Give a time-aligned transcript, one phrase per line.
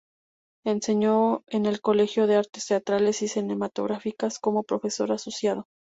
[0.65, 5.67] Enseñó en el Colegio de Artes Teatrales y Cinematográficas como profesor asociado.